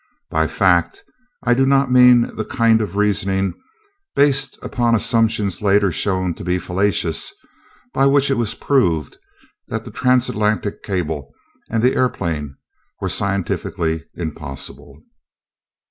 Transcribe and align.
By 0.31 0.47
"fact" 0.47 1.03
I 1.43 1.53
do 1.53 1.63
not 1.63 1.91
mean 1.91 2.35
the 2.35 2.43
kind 2.43 2.81
of 2.81 2.95
reasoning, 2.95 3.53
based 4.15 4.57
upon 4.63 4.95
assumptions 4.95 5.61
later 5.61 5.91
shown 5.91 6.33
to 6.33 6.43
be 6.43 6.57
fallacious, 6.57 7.31
by 7.93 8.07
which 8.07 8.31
it 8.31 8.33
was 8.33 8.55
"proved" 8.55 9.19
that 9.67 9.85
the 9.85 9.91
transatlantic 9.91 10.81
cable 10.81 11.31
and 11.69 11.83
the 11.83 11.93
airplane 11.93 12.55
were 12.99 13.09
scientifically 13.09 14.05
impossible. 14.15 15.03